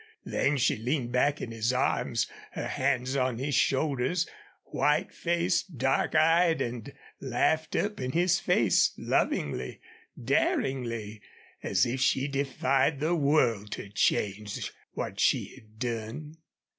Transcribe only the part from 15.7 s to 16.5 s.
done.